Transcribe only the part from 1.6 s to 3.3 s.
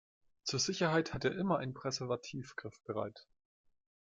Präservativ griffbereit.